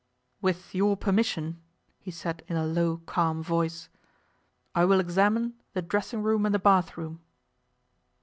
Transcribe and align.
'With 0.41 0.73
your 0.73 0.97
permission,' 0.97 1.61
he 1.99 2.09
said 2.09 2.43
in 2.47 2.55
a 2.55 2.65
low 2.65 3.03
calm 3.05 3.43
voice, 3.43 3.87
'I 4.73 4.85
will 4.85 4.99
examine 4.99 5.53
the 5.73 5.83
dressing 5.83 6.23
room 6.23 6.43
and 6.43 6.55
the 6.55 6.57
bath 6.57 6.97
room. 6.97 7.21